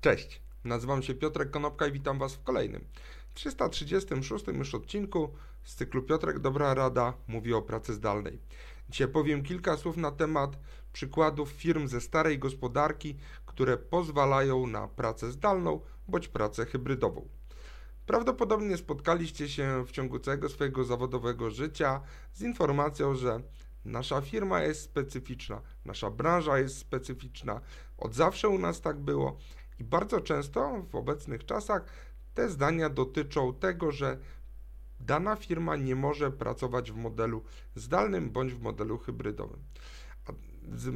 [0.00, 2.84] Cześć, nazywam się Piotrek Konopka i witam Was w kolejnym
[3.34, 5.34] 336 już odcinku
[5.64, 8.38] z cyklu Piotrek Dobra Rada mówi o pracy zdalnej.
[8.88, 10.58] Dzisiaj powiem kilka słów na temat
[10.92, 17.28] przykładów firm ze starej gospodarki, które pozwalają na pracę zdalną bądź pracę hybrydową.
[18.06, 22.00] Prawdopodobnie spotkaliście się w ciągu całego swojego zawodowego życia
[22.32, 23.40] z informacją, że
[23.84, 27.60] nasza firma jest specyficzna, nasza branża jest specyficzna,
[27.98, 29.38] od zawsze u nas tak było
[29.80, 31.84] i bardzo często w obecnych czasach
[32.34, 34.18] te zdania dotyczą tego, że
[35.00, 37.42] dana firma nie może pracować w modelu
[37.74, 39.60] zdalnym bądź w modelu hybrydowym.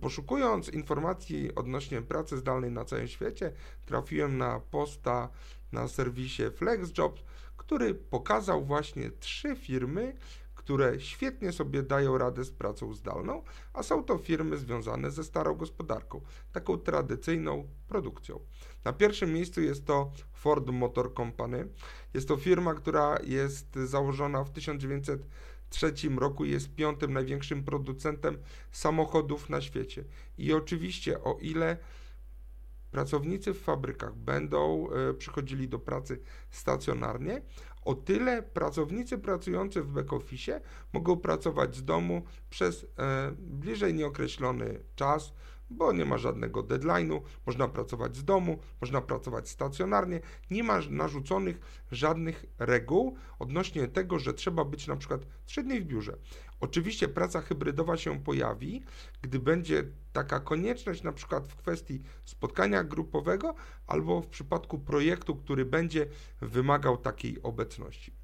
[0.00, 3.52] Poszukując informacji odnośnie pracy zdalnej na całym świecie,
[3.86, 5.28] trafiłem na posta
[5.72, 7.22] na serwisie FlexJobs,
[7.56, 10.16] który pokazał właśnie trzy firmy,
[10.64, 15.54] które świetnie sobie dają radę z pracą zdalną, a są to firmy związane ze starą
[15.54, 16.20] gospodarką,
[16.52, 18.40] taką tradycyjną produkcją.
[18.84, 21.68] Na pierwszym miejscu jest to Ford Motor Company.
[22.14, 28.38] Jest to firma, która jest założona w 1903 roku, jest piątym największym producentem
[28.72, 30.04] samochodów na świecie.
[30.38, 31.76] I oczywiście, o ile
[32.90, 37.42] pracownicy w fabrykach będą e, przychodzili do pracy stacjonarnie,
[37.84, 40.60] o tyle pracownicy pracujący w back-office
[40.92, 45.32] mogą pracować z domu przez e, bliżej nieokreślony czas,
[45.72, 50.20] bo nie ma żadnego deadline'u, można pracować z domu, można pracować stacjonarnie,
[50.50, 51.60] nie ma narzuconych
[51.92, 56.16] żadnych reguł odnośnie tego, że trzeba być na przykład 3 dni w biurze.
[56.60, 58.82] Oczywiście praca hybrydowa się pojawi,
[59.22, 63.54] gdy będzie taka konieczność na przykład w kwestii spotkania grupowego
[63.86, 66.06] albo w przypadku projektu, który będzie
[66.40, 68.21] wymagał takiej obecności.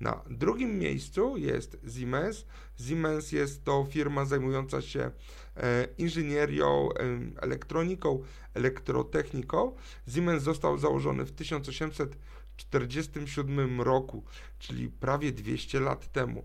[0.00, 2.44] Na drugim miejscu jest Siemens.
[2.80, 5.10] Siemens jest to firma zajmująca się
[5.56, 6.88] e, inżynierią,
[7.36, 8.22] elektroniką,
[8.54, 9.72] elektrotechniką.
[10.08, 14.24] Siemens został założony w 1847 roku,
[14.58, 16.44] czyli prawie 200 lat temu.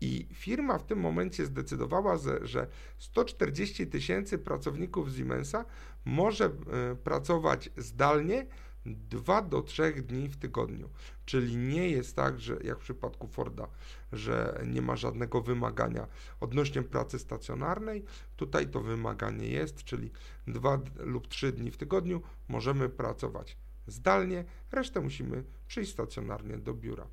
[0.00, 2.66] I firma w tym momencie zdecydowała, że
[2.98, 5.64] 140 tysięcy pracowników Siemensa
[6.04, 6.50] może e,
[6.96, 8.46] pracować zdalnie
[8.86, 10.88] 2 do 3 dni w tygodniu.
[11.24, 13.68] Czyli nie jest tak, że jak w przypadku Forda,
[14.12, 16.06] że nie ma żadnego wymagania
[16.40, 18.04] odnośnie pracy stacjonarnej.
[18.36, 20.10] Tutaj to wymaganie jest, czyli
[20.46, 23.56] 2 lub 3 dni w tygodniu możemy pracować
[23.86, 27.06] zdalnie, resztę musimy przyjść stacjonarnie do biura.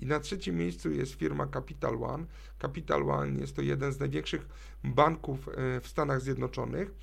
[0.00, 2.26] I na trzecim miejscu jest firma Capital One.
[2.62, 4.48] Capital One jest to jeden z największych
[4.84, 6.94] banków e, w Stanach Zjednoczonych.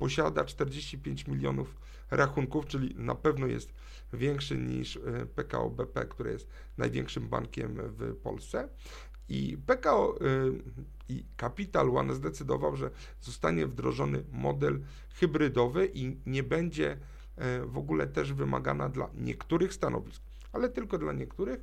[0.00, 1.76] Posiada 45 milionów
[2.10, 3.72] rachunków, czyli na pewno jest
[4.12, 8.68] większy niż e, PKO BP, które jest największym bankiem w Polsce.
[9.28, 10.24] I PKO e,
[11.08, 12.90] i Capital One zdecydował, że
[13.20, 14.80] zostanie wdrożony model
[15.14, 16.96] hybrydowy i nie będzie
[17.66, 20.22] w ogóle też wymagana dla niektórych stanowisk
[20.52, 21.60] ale tylko dla niektórych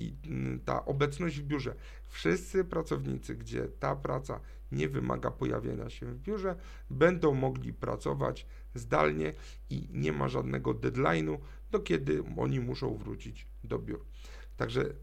[0.00, 1.74] i mm, ta obecność w biurze.
[2.08, 4.40] Wszyscy pracownicy, gdzie ta praca
[4.72, 6.56] nie wymaga pojawienia się w biurze,
[6.90, 9.32] będą mogli pracować zdalnie
[9.70, 11.38] i nie ma żadnego deadline'u,
[11.70, 14.04] do kiedy oni muszą wrócić do biur.
[14.56, 14.94] Także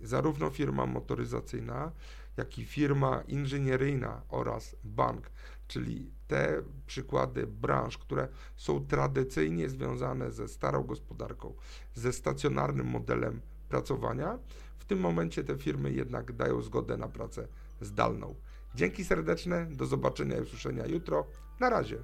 [0.00, 1.92] zarówno firma motoryzacyjna,
[2.36, 5.30] jak i firma inżynieryjna oraz bank,
[5.68, 11.54] czyli te przykłady branż, które są tradycyjnie związane ze starą gospodarką,
[11.94, 14.38] ze stacjonarnym modelem pracowania,
[14.78, 17.48] w tym momencie te firmy jednak dają zgodę na pracę
[17.80, 18.34] zdalną.
[18.74, 21.26] Dzięki serdeczne, do zobaczenia i usłyszenia jutro.
[21.60, 21.98] Na razie.